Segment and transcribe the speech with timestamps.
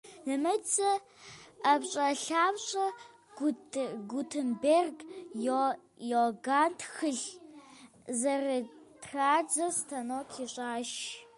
[0.27, 0.89] Нэмыцэ
[1.61, 2.85] ӏэпщӏэлъапщӏэ
[4.11, 4.97] Гутенгберг
[6.09, 7.27] Иоганн тхылъ
[8.19, 10.91] зэрытрадзэ станок ищӏащ.